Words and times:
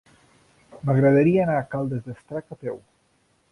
M'agradaria 0.89 1.45
anar 1.45 1.59
a 1.59 1.67
Caldes 1.75 2.03
d'Estrac 2.09 2.59
a 2.59 2.61
peu. 2.65 2.83